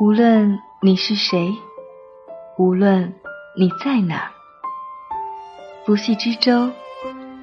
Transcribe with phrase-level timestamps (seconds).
[0.00, 1.52] 无论你是谁，
[2.56, 3.12] 无论
[3.56, 4.30] 你在哪，
[5.84, 6.70] 不系之舟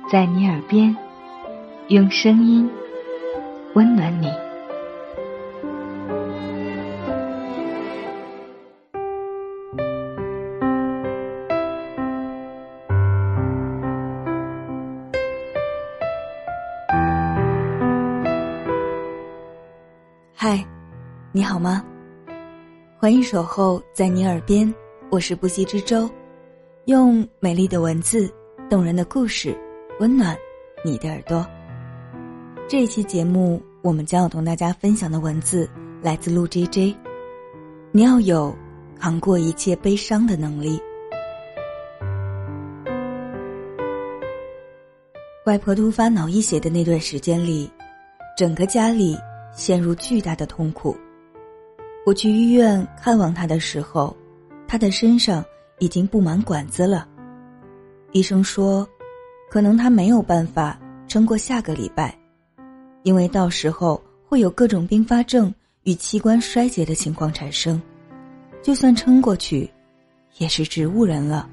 [0.10, 0.96] 在你耳边，
[1.90, 2.72] 用声音
[3.74, 4.32] 温暖你。
[20.34, 20.66] 嗨，
[21.34, 21.84] 你好吗？
[23.06, 24.74] 欢迎守候在你耳边，
[25.12, 26.10] 我是不息之舟，
[26.86, 28.28] 用美丽的文字、
[28.68, 29.56] 动人的故事，
[30.00, 30.36] 温暖
[30.84, 31.46] 你的耳朵。
[32.68, 35.70] 这一期节目，我们将要同大家分享的文字
[36.02, 36.96] 来自陆 J J。
[37.92, 38.56] 你要有
[39.00, 40.82] 扛过一切悲伤的能力。
[45.46, 47.72] 外婆突发脑溢血的那段时间里，
[48.36, 49.16] 整个家里。
[49.54, 50.98] 陷入巨大的痛苦。
[52.06, 54.16] 我去医院看望他的时候，
[54.68, 55.44] 他的身上
[55.80, 57.08] 已经布满管子了。
[58.12, 58.88] 医生说，
[59.50, 62.16] 可能他没有办法撑过下个礼拜，
[63.02, 67.82] 因为到时候会有各种并发症与器官衰竭的情况产生。
[68.62, 69.68] 就算撑过去，
[70.38, 71.50] 也是植物人了。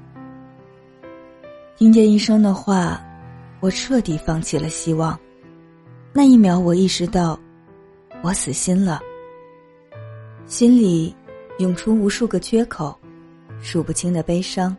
[1.75, 3.03] 听见医生的话，
[3.59, 5.19] 我彻底放弃了希望。
[6.13, 7.39] 那一秒，我意识到。
[8.21, 9.01] 我死心了，
[10.45, 11.15] 心里
[11.57, 12.97] 涌出无数个缺口，
[13.61, 14.75] 数不清的悲伤，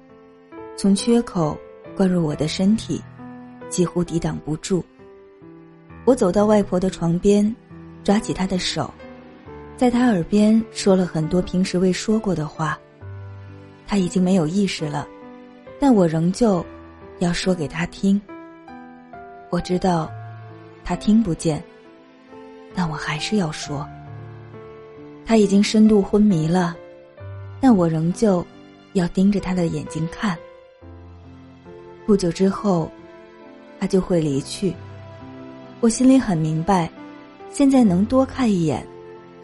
[0.76, 1.56] 从缺口
[1.96, 3.02] 灌入我的身体，
[3.70, 4.84] 几乎抵挡不住。
[6.04, 7.54] 我走到外婆的床边，
[8.04, 8.92] 抓起她的手，
[9.76, 12.78] 在她耳边说了很多平时未说过的话。
[13.86, 15.08] 她已经没有意识了，
[15.80, 16.64] 但我仍旧
[17.20, 18.20] 要说给她听。
[19.50, 20.10] 我知道，
[20.84, 21.62] 她听不见。
[22.74, 23.88] 但我还是要说，
[25.26, 26.76] 他已经深度昏迷了，
[27.60, 28.44] 但我仍旧
[28.92, 30.36] 要盯着他的眼睛看。
[32.06, 32.90] 不久之后，
[33.80, 34.74] 他就会离去。
[35.80, 36.90] 我心里很明白，
[37.50, 38.86] 现在能多看一眼，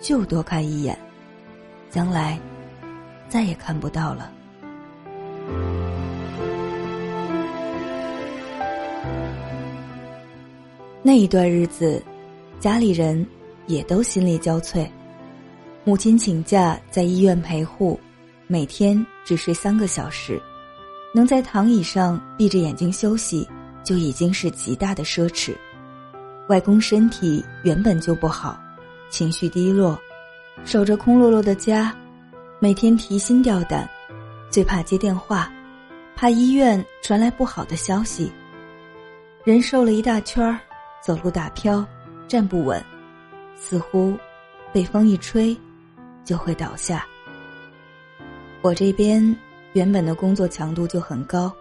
[0.01, 0.99] 就多看一眼，
[1.91, 2.39] 将来
[3.29, 4.31] 再也看不到了。
[11.03, 12.03] 那一段日子。
[12.61, 13.27] 家里人
[13.69, 14.87] 也都心力交瘁，
[15.83, 17.99] 母亲请假在医院陪护，
[18.47, 20.41] 每天只睡三个小时，
[21.15, 23.49] 能在躺椅上闭着眼睛休息
[23.83, 25.55] 就已经是极大的奢侈。
[26.49, 28.61] 外公身体原本就不好，
[29.09, 29.99] 情绪低落，
[30.65, 31.95] 守着空落落的家，
[32.59, 33.89] 每天提心吊胆，
[34.51, 35.51] 最怕接电话，
[36.15, 38.31] 怕医院传来不好的消息。
[39.45, 40.61] 人瘦了一大圈儿，
[41.03, 41.85] 走路打飘。
[42.29, 42.81] 站不稳，
[43.57, 44.17] 似乎
[44.73, 45.57] 被风一吹
[46.25, 47.07] 就会倒下。
[48.63, 49.37] 我这边
[49.73, 51.53] 原本的工作强度就很高，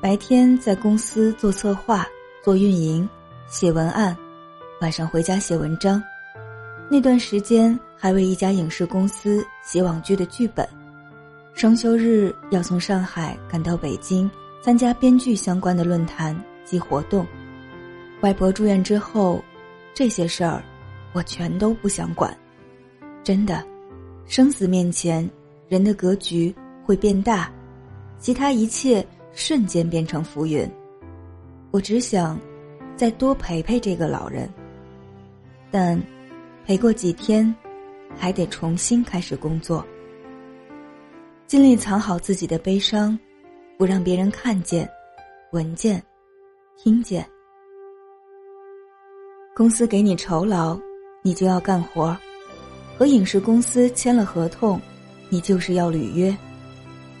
[0.00, 2.06] 白天在公司做策划、
[2.42, 3.08] 做运营、
[3.46, 4.16] 写文案，
[4.80, 6.02] 晚上回家写文章。
[6.88, 10.68] 那段时间还为一家影视公司写网剧的剧本，
[11.54, 17.26] 双休日要从上海赶到北京参加编剧相关的论坛及活动。
[18.20, 19.42] 外婆住院之后。
[19.94, 20.64] 这些事儿，
[21.12, 22.34] 我全都不想管。
[23.22, 23.62] 真的，
[24.32, 25.30] 生死面前，
[25.68, 26.54] 人的格局
[26.86, 27.52] 会变大，
[28.18, 30.66] 其他一切瞬间变成浮云。
[31.70, 32.40] 我只想
[32.96, 34.48] 再多陪陪这个老人。
[35.70, 36.02] 但
[36.64, 37.54] 陪过几天，
[38.16, 39.86] 还得重新开始工作。
[41.46, 43.18] 尽力藏好自己的悲伤，
[43.76, 44.88] 不让别人看见、
[45.52, 46.02] 闻见、
[46.78, 47.22] 听见。
[49.54, 50.80] 公司给你酬劳，
[51.20, 52.16] 你就要干活；
[53.02, 54.80] 和影视公司签了合同，
[55.28, 56.32] 你就是要履约。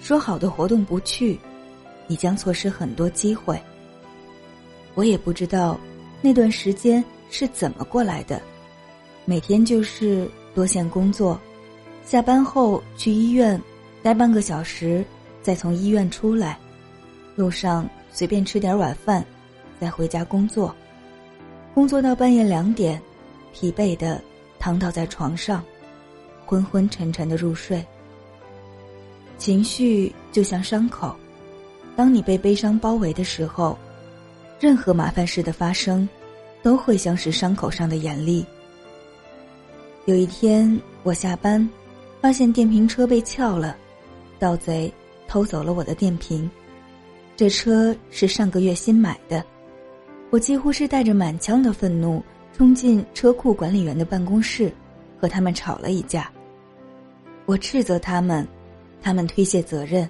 [0.00, 1.36] 说好的活动不去，
[2.06, 3.60] 你将错失很多机会。
[4.94, 5.76] 我也不知道
[6.20, 8.40] 那段时间是怎么过来的，
[9.24, 11.36] 每天就是多线工作，
[12.04, 13.60] 下班后去医院
[14.04, 15.04] 待半个小时，
[15.42, 16.56] 再从医院出来，
[17.34, 19.26] 路上随便吃点晚饭，
[19.80, 20.72] 再回家工作。
[21.74, 23.02] 工作到半夜两点，
[23.52, 24.22] 疲惫的
[24.60, 25.60] 躺倒在床上，
[26.52, 27.82] 昏昏沉沉的入睡。
[29.38, 31.16] 情绪就像伤口，
[31.96, 33.78] 当你被悲伤包围的时候，
[34.60, 36.06] 任何麻烦事的发生，
[36.62, 38.44] 都会像是伤口上的盐粒。
[40.04, 41.66] 有一天我下班，
[42.20, 43.74] 发现电瓶车被撬了，
[44.38, 44.92] 盗贼
[45.26, 46.50] 偷走了我的电瓶，
[47.34, 49.42] 这车是上个月新买的。
[50.28, 52.22] 我几乎是带着满腔的愤怒
[52.54, 54.70] 冲进车库管理员的办公室，
[55.18, 56.30] 和他们吵了一架。
[57.46, 58.46] 我斥责他们，
[59.00, 60.08] 他们推卸责任。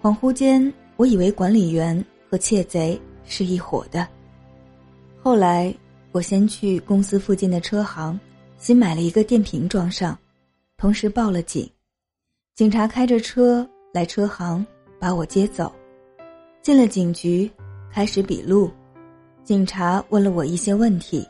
[0.00, 4.06] 恍惚间，我以为管理员和窃贼是一伙的。
[5.22, 5.72] 后来，
[6.10, 8.18] 我先去公司附近的车行，
[8.58, 10.18] 新买了一个电瓶装上，
[10.76, 11.70] 同时报了警。
[12.54, 14.66] 警察开着车来车行
[14.98, 15.72] 把我接走，
[16.60, 17.50] 进了警局，
[17.90, 18.70] 开始笔录。
[19.44, 21.26] 警察问了我一些问题，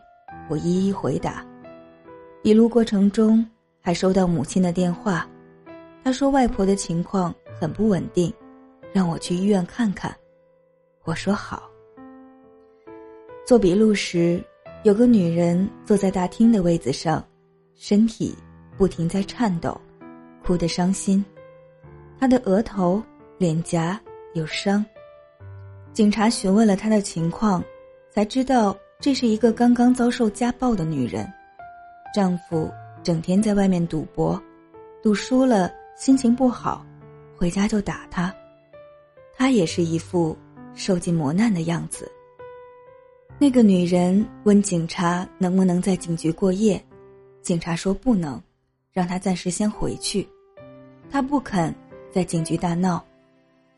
[0.48, 1.46] 我一一回答。
[2.42, 3.46] 笔录过程中，
[3.82, 5.28] 还收到母亲的电话，
[6.02, 8.32] 她说外婆的情况很不稳定。
[8.92, 10.14] 让我去医院看看，
[11.04, 11.62] 我说好。
[13.46, 14.42] 做笔录时，
[14.84, 17.26] 有个女人坐在大厅的位子上，
[17.74, 18.36] 身体
[18.76, 19.80] 不停在颤抖，
[20.44, 21.24] 哭得伤心。
[22.20, 23.02] 她的额头、
[23.38, 23.98] 脸颊
[24.34, 24.84] 有伤。
[25.94, 27.64] 警察询问了她的情况，
[28.10, 31.26] 才知道这是一个刚刚遭受家暴的女人，
[32.14, 32.70] 丈夫
[33.02, 34.40] 整天在外面赌博，
[35.02, 36.86] 赌输了心情不好，
[37.36, 38.34] 回家就打她。
[39.34, 40.36] 她也是一副
[40.74, 42.10] 受尽磨难的样子。
[43.38, 46.80] 那个女人问警察能不能在警局过夜，
[47.40, 48.40] 警察说不能，
[48.92, 50.28] 让她暂时先回去。
[51.10, 51.74] 她不肯，
[52.12, 53.04] 在警局大闹，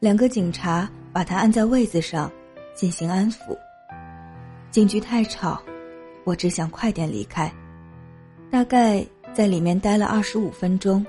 [0.01, 2.31] 两个警察把她按在位子上
[2.75, 3.57] 进行安抚。
[4.71, 5.63] 警局太吵，
[6.25, 7.51] 我只想快点离开。
[8.51, 11.05] 大概在里面待了二十五分钟，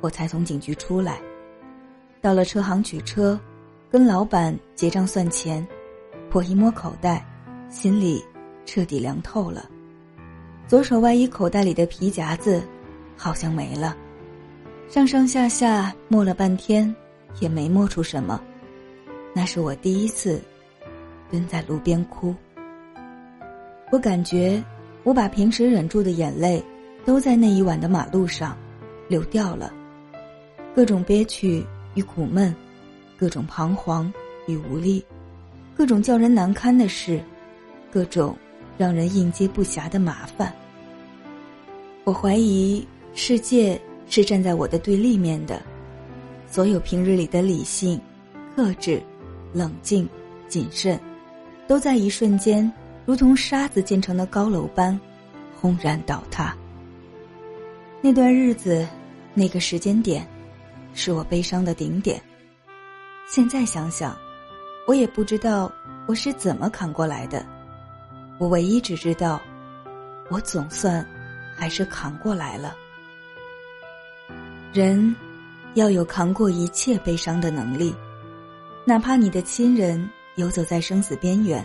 [0.00, 1.20] 我才从警局出来，
[2.20, 3.38] 到了车行取车。
[3.92, 5.66] 跟老板结账算钱，
[6.32, 7.26] 我一摸口袋，
[7.68, 8.24] 心里
[8.64, 9.68] 彻底凉透了。
[10.68, 12.62] 左手外衣口袋里的皮夹子
[13.16, 13.96] 好像没了，
[14.88, 16.94] 上上下下摸了半天，
[17.40, 18.40] 也没摸出什么。
[19.34, 20.40] 那是我第一次
[21.28, 22.32] 蹲在路边哭。
[23.90, 24.62] 我感觉
[25.02, 26.62] 我把平时忍住的眼泪，
[27.04, 28.56] 都在那一晚的马路上
[29.08, 29.72] 流掉了，
[30.74, 31.64] 各种憋屈
[31.94, 32.54] 与苦闷。
[33.18, 34.10] 各种彷徨
[34.46, 35.04] 与无力，
[35.76, 37.22] 各种叫人难堪的事，
[37.92, 38.34] 各种
[38.78, 40.50] 让人应接不暇的麻烦。
[42.04, 42.82] 我怀疑
[43.12, 45.60] 世界是站在我的对立面的，
[46.46, 48.00] 所有平日里的理性、
[48.56, 49.02] 克制、
[49.52, 50.08] 冷静、
[50.48, 50.98] 谨慎，
[51.68, 52.72] 都在一瞬间
[53.04, 54.98] 如同沙子建成的高楼般
[55.60, 56.56] 轰然倒塌。
[58.02, 58.88] 那段日子，
[59.34, 60.26] 那个时间点，
[60.94, 62.18] 是我悲伤的顶点。
[63.28, 64.16] 现在想想，
[64.86, 65.70] 我也不知道
[66.06, 67.44] 我是怎么扛过来的。
[68.38, 69.38] 我唯一只知道，
[70.30, 71.06] 我总算
[71.54, 72.74] 还是扛过来了。
[74.72, 75.14] 人
[75.74, 77.94] 要有扛过一切悲伤的能力，
[78.86, 81.62] 哪怕你的亲人游走在生死边缘，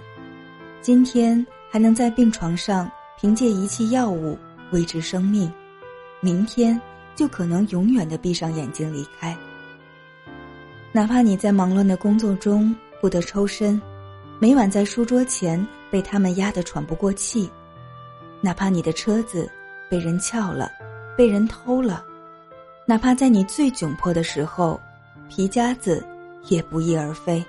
[0.81, 4.37] 今天还能在病床上凭借仪器药物
[4.71, 5.49] 维持生命，
[6.25, 6.81] 明天
[7.15, 9.37] 就可能永远的闭上眼睛离开。
[10.91, 13.79] 哪怕你在忙乱的工作中不得抽身，
[14.39, 17.47] 每晚在书桌前被他们压得喘不过气；
[18.41, 19.47] 哪怕你的车子
[19.87, 20.71] 被人撬了，
[21.15, 22.03] 被人偷了；
[22.87, 24.81] 哪怕在你最窘迫的时候，
[25.29, 26.03] 皮夹子
[26.47, 27.45] 也不翼而飞，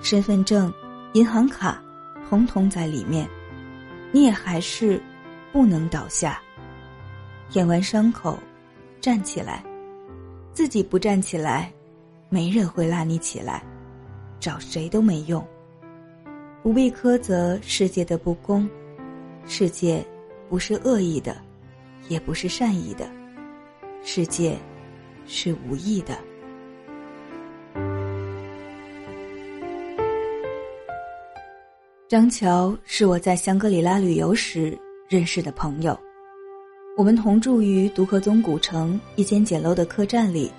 [0.00, 0.72] 身份证、
[1.14, 1.82] 银行卡，
[2.30, 3.28] 统统在里面，
[4.12, 5.02] 你也还是
[5.52, 6.40] 不能倒下。
[7.50, 8.38] 舔完伤口，
[9.00, 9.64] 站起来，
[10.52, 11.72] 自己不站起来。
[12.30, 13.62] 没人会拉你起来，
[14.38, 15.42] 找谁都没用。
[16.62, 18.68] 不必苛责世界的不公，
[19.46, 20.04] 世界
[20.50, 21.34] 不是恶意的，
[22.08, 23.08] 也不是善意的，
[24.04, 24.58] 世界
[25.26, 26.18] 是无意的。
[32.06, 34.78] 张乔是我在香格里拉旅游时
[35.08, 35.98] 认识的朋友，
[36.98, 40.50] 我们同住于独克宗古城一间简陋的客栈里。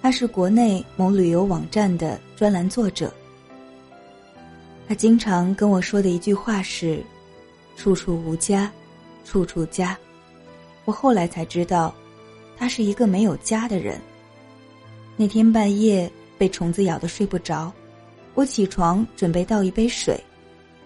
[0.00, 3.12] 他是国内某旅游网站的专栏作者。
[4.86, 7.02] 他经常跟我说的一句话是
[7.76, 8.70] ：“处处无家，
[9.24, 9.98] 处处家。”
[10.86, 11.92] 我后来才知道，
[12.56, 14.00] 他是一个没有家的人。
[15.16, 16.08] 那天半夜
[16.38, 17.72] 被虫子咬得睡不着，
[18.34, 20.16] 我起床准备倒一杯水，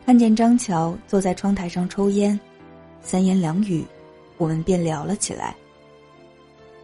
[0.06, 2.40] 看见张乔坐在窗台上抽烟，
[3.02, 3.84] 三言两语，
[4.40, 5.54] 我们便聊了起来。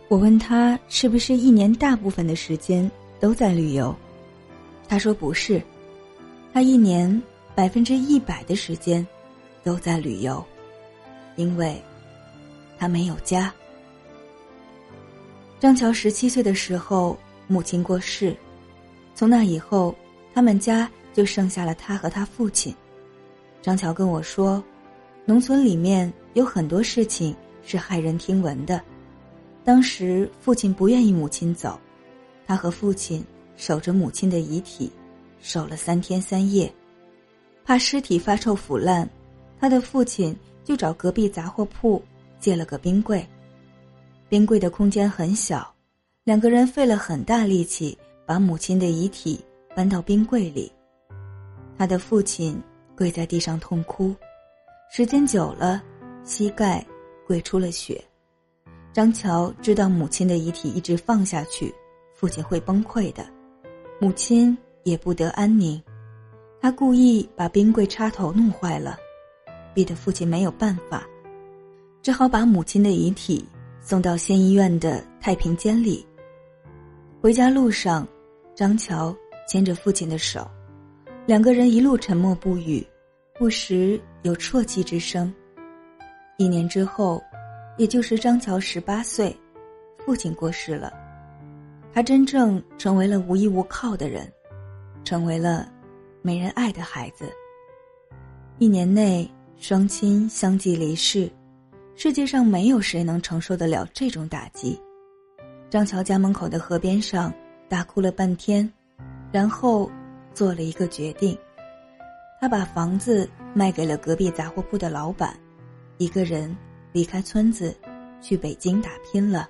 [0.08, 3.96] 我问他是不是一年大部分的时间都在旅游，
[4.86, 5.60] 他说不是，
[6.52, 7.10] 他一年
[7.54, 9.04] 百分之一百的时间
[9.64, 10.44] 都在旅游，
[11.36, 11.82] 因为，
[12.78, 13.50] 他没有家。
[15.58, 18.36] 张乔十七岁的时候，母亲过世，
[19.14, 19.94] 从那以后，
[20.34, 22.72] 他们家就剩下了他和他父亲。
[23.62, 24.62] 张乔跟我说，
[25.24, 27.34] 农村里面有很多事情
[27.66, 28.80] 是骇人听闻的。
[29.62, 31.78] 当时父亲不愿意母亲走，
[32.46, 33.22] 他和父亲
[33.56, 34.90] 守着母亲的遗体，
[35.40, 36.72] 守了三天三夜，
[37.64, 39.08] 怕尸体发臭腐烂，
[39.58, 42.00] 他的父亲就找隔壁杂货铺
[42.38, 43.26] 借了个冰柜。
[44.28, 45.74] 冰柜的空间很小，
[46.22, 49.44] 两个人费了很大力气把母亲的遗体
[49.74, 50.70] 搬到冰柜里。
[51.76, 52.60] 他的父亲
[52.96, 54.14] 跪在地上痛哭，
[54.90, 55.82] 时间久了，
[56.24, 56.84] 膝盖
[57.26, 58.02] 跪出了血。
[58.92, 61.74] 张乔知道母亲的遗体一直放下去，
[62.14, 63.26] 父亲会崩溃的，
[64.00, 65.82] 母亲也不得安宁。
[66.60, 68.96] 他故意把冰柜插头弄坏了，
[69.74, 71.06] 逼得父亲没有办法，
[72.00, 73.46] 只好把母亲的遗体
[73.80, 76.04] 送到县医院的太平间里。
[77.20, 78.06] 回家路上，
[78.54, 79.14] 张乔
[79.46, 80.48] 牵着父亲的手。
[81.26, 82.84] 两个人一路沉默不语，
[83.38, 85.32] 不时有啜泣之声。
[86.36, 87.22] 一年之后，
[87.76, 89.34] 也就是张乔十八岁，
[89.98, 90.92] 父亲过世了，
[91.92, 94.30] 他真正成为了无依无靠的人，
[95.04, 95.70] 成为了
[96.22, 97.32] 没人爱的孩子。
[98.58, 101.30] 一年内双亲相继离世，
[101.94, 104.80] 世界上没有谁能承受得了这种打击。
[105.70, 107.32] 张乔家门口的河边上
[107.68, 108.70] 大哭了半天，
[109.30, 109.90] 然后。
[110.34, 111.34] 做了一个决定，
[112.38, 115.34] 他把房子卖给了隔壁杂货铺的老板，
[115.98, 116.54] 一个人
[116.92, 117.76] 离开村子，
[118.20, 119.48] 去北京打拼了。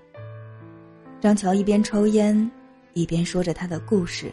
[1.21, 2.51] 张乔一边抽烟，
[2.93, 4.33] 一边说着他的故事，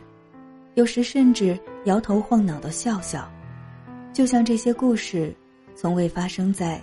[0.75, 3.31] 有时甚至摇头晃脑的笑笑，
[4.11, 5.35] 就像这些故事
[5.75, 6.81] 从未发生在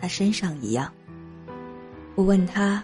[0.00, 0.92] 他身上一样。
[2.14, 2.82] 我问他，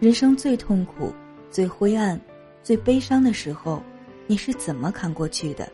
[0.00, 1.12] 人生最痛苦、
[1.50, 2.20] 最灰暗、
[2.62, 3.82] 最悲伤的时候。
[4.30, 5.66] 你是怎么扛过去的？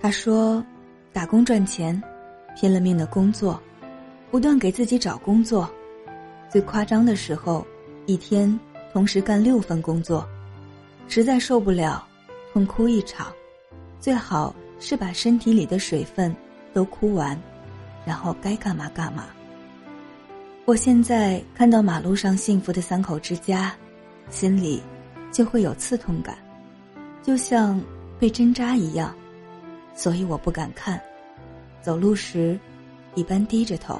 [0.00, 0.64] 他说
[1.12, 2.02] ：“打工赚钱，
[2.56, 3.62] 拼了命的工作，
[4.34, 5.72] 不断给自己找工作。
[6.50, 7.64] 最夸张的时候，
[8.04, 8.58] 一天
[8.92, 10.28] 同时干六份工作，
[11.06, 12.04] 实在受不了，
[12.52, 13.32] 痛哭一场。
[14.00, 16.34] 最好是把身体里的水分
[16.72, 17.40] 都哭完，
[18.04, 19.26] 然后该干嘛干嘛。”
[20.66, 23.72] 我现在看到马路上幸福的三口之家，
[24.30, 24.82] 心里
[25.30, 26.36] 就会有刺痛感。
[27.22, 27.80] 就像
[28.18, 29.14] 被针扎一样，
[29.94, 31.00] 所以我不敢看。
[31.80, 32.58] 走路时，
[33.14, 33.96] 一般低着头。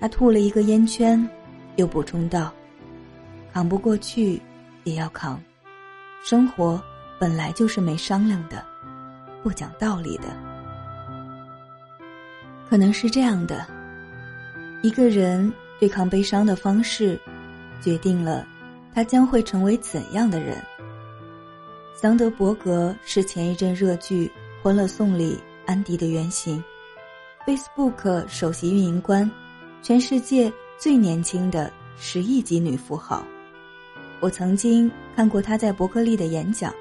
[0.00, 1.28] 他吐了一个烟圈，
[1.76, 2.50] 又补充道
[3.52, 4.40] ：“扛不过去
[4.84, 5.38] 也要扛，
[6.24, 6.82] 生活
[7.18, 8.64] 本来就是没商量的，
[9.42, 10.24] 不讲道理的。
[12.68, 13.66] 可能是这样的，
[14.82, 17.20] 一个人对抗悲伤的方式，
[17.82, 18.46] 决定了
[18.94, 20.56] 他将会成为怎样的人。”
[21.94, 24.26] 桑德伯格是前一阵热剧
[24.62, 26.64] 《欢乐颂》里安迪的原型
[27.46, 29.30] ，Facebook 首席运营官，
[29.82, 33.24] 全世界最年轻的十亿级女富豪。
[34.20, 36.72] 我曾经看过她在伯克利的演讲，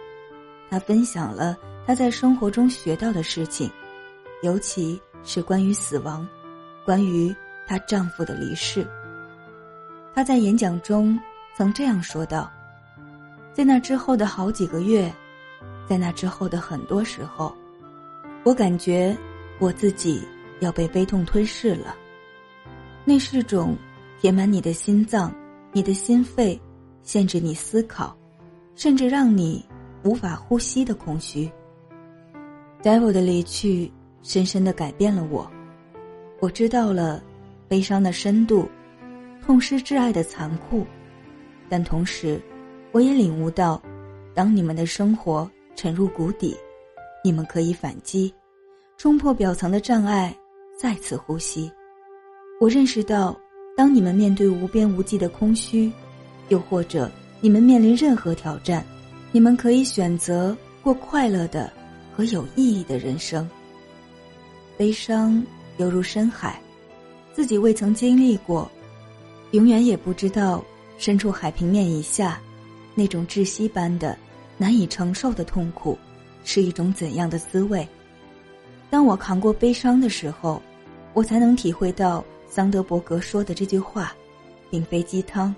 [0.70, 3.72] 她分享了她在生活中学到的事情，
[4.42, 6.28] 尤其是关于死亡，
[6.84, 7.34] 关于
[7.66, 8.86] 她丈夫的离世。
[10.14, 11.18] 她在演讲中
[11.56, 12.52] 曾这样说道。
[13.54, 15.12] 在那之后的好几个月，
[15.88, 17.56] 在那之后的很多时候，
[18.44, 19.18] 我感觉
[19.58, 20.22] 我自己
[20.60, 21.96] 要被悲痛吞噬了。
[23.10, 23.76] 那是种
[24.22, 25.34] 填满你的心脏、
[25.72, 26.62] 你的心肺，
[27.02, 28.16] 限制你思考，
[28.76, 29.66] 甚至让你
[30.04, 31.52] 无法呼吸的空虚。
[32.84, 35.50] Devil 的离去深深的改变了我，
[36.40, 37.20] 我知道了
[37.68, 38.70] 悲伤的深度，
[39.44, 40.86] 痛失挚爱的残酷，
[41.68, 42.40] 但同时。
[42.92, 43.82] 我也领悟到，
[44.36, 46.56] 当你们的生活沉入谷底，
[47.24, 48.32] 你们可以反击，
[48.98, 50.36] 冲破表层的障碍，
[50.78, 51.72] 再次呼吸。
[52.60, 53.34] 我认识到，
[53.78, 55.90] 当你们面对无边无际的空虚，
[56.50, 58.86] 又或者你们面临任何挑战，
[59.32, 61.72] 你们可以选择过快乐的
[62.14, 63.50] 和有意义的人生。
[64.76, 65.42] 悲伤
[65.78, 66.62] 犹如深海，
[67.32, 68.70] 自己未曾经历过，
[69.52, 70.62] 永远也不知道
[70.98, 72.42] 身处海平面以下。
[72.94, 74.18] 那种窒息般的、
[74.58, 75.98] 难以承受的痛苦，
[76.44, 77.88] 是一种怎样的滋味？
[78.90, 80.62] 当我扛过悲伤的时候，
[81.14, 84.14] 我才能体会到桑德伯格说的这句话，
[84.72, 85.56] 并非鸡汤，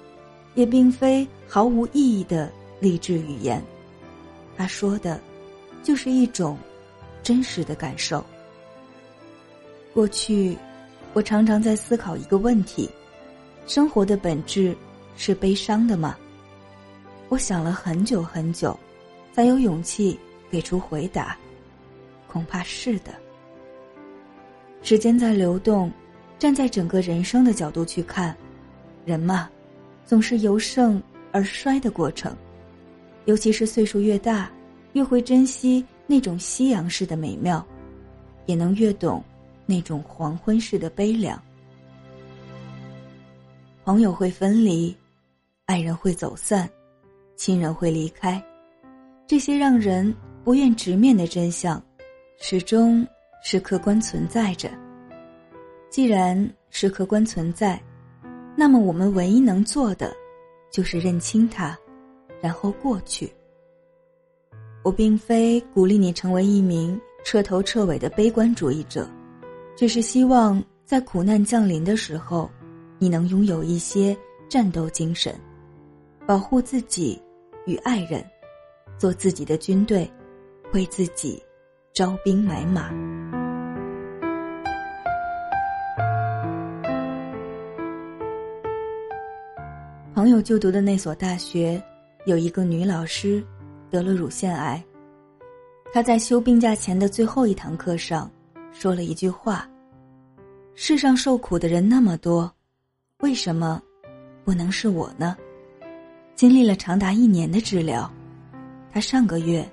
[0.56, 3.64] 也并非毫无意义的励志语言。
[4.58, 5.20] 他说的，
[5.82, 6.58] 就是一种
[7.24, 8.24] 真实的感受。
[9.94, 10.58] 过去，
[11.14, 12.90] 我常常在思考一个问题：
[13.66, 14.76] 生活的本质
[15.16, 16.18] 是悲伤的吗？
[17.30, 18.78] 我想了很久很久，
[19.34, 20.20] 才有勇气
[20.50, 21.38] 给出回答。
[22.28, 23.14] 恐怕是的。
[24.84, 25.92] 时间在流动，
[26.42, 28.36] 站在整个人生的角度去看，
[29.06, 29.48] 人嘛，
[30.04, 31.00] 总是由盛
[31.32, 32.36] 而衰的过程，
[33.26, 34.52] 尤其是岁数越大，
[34.94, 37.64] 越会珍惜那种夕阳式的美妙，
[38.48, 39.24] 也能越懂
[39.68, 41.40] 那种黄昏式的悲凉。
[43.86, 44.98] 朋友会分离，
[45.66, 46.68] 爱人会走散，
[47.36, 48.44] 亲人会离开，
[49.28, 50.12] 这些让人
[50.44, 51.80] 不愿直面的真相，
[52.40, 53.06] 始终
[53.44, 54.72] 是客观存在着。
[55.92, 57.78] 既然是客观存在，
[58.56, 60.16] 那么我们唯一能做的，
[60.72, 61.78] 就是认清它，
[62.42, 63.30] 然后过去。
[64.84, 69.06] 我并非鼓励你成为一名彻头彻尾的悲观主义者，
[69.76, 72.50] 只是希望在苦难降临的时候，
[72.98, 74.18] 你能拥有一些
[74.48, 75.36] 战斗精神，
[76.26, 77.22] 保护自己
[77.66, 78.26] 与爱人，
[78.98, 80.10] 做自己的军队，
[80.72, 81.44] 为自己
[81.92, 82.90] 招兵买马。
[90.22, 91.82] 朋友就读的那所大学，
[92.28, 93.44] 有一个女老师
[93.90, 94.80] 得了乳腺癌。
[95.92, 98.30] 她在休病假前的最后一堂课上，
[98.72, 99.68] 说了一句话
[100.78, 102.54] ：“世上受苦的人那么多，
[103.22, 103.82] 为什么
[104.44, 105.36] 不能是我呢？”
[106.38, 108.08] 经历了长达一年的治疗，
[108.94, 109.68] 她上个月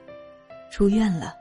[0.73, 1.35] 出院了。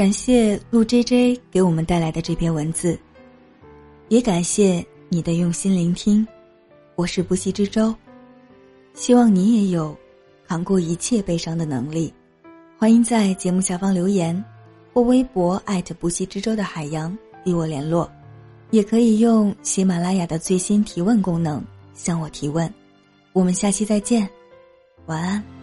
[0.00, 2.98] 感谢陆 J J 给我们带来的这篇文字，
[4.08, 6.26] 也感谢你的用心聆听。
[6.94, 7.94] 我是不息之舟，
[8.94, 9.94] 希望你也有
[10.48, 12.10] 扛过一切悲伤的能力。
[12.78, 14.42] 欢迎在节目下方留言，
[14.94, 17.14] 或微博艾特不息之舟的海洋
[17.44, 18.10] 与我联络，
[18.70, 22.72] 也可以用喜马拉雅的最新提问功能向我提问。
[23.34, 24.26] 我们下期再见，
[25.04, 25.59] 晚安。